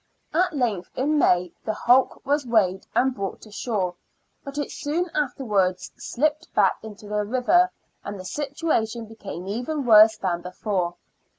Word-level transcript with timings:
At 0.33 0.57
length, 0.57 0.89
in 0.97 1.19
May, 1.19 1.51
the 1.63 1.73
hulk 1.75 2.25
was 2.25 2.43
weighed 2.47 2.87
and 2.95 3.13
brought 3.13 3.39
to 3.41 3.51
shore; 3.51 3.93
but 4.43 4.57
it 4.57 4.71
soon 4.71 5.11
afterwards 5.13 5.91
slipped 5.95 6.51
back 6.55 6.77
into 6.81 7.07
the 7.07 7.23
river, 7.23 7.69
and 8.03 8.19
the 8.19 8.25
situation 8.25 9.05
became 9.05 9.45
even 9.47 9.85
worse 9.85 10.17
than 10.17 10.41
before. 10.41 10.95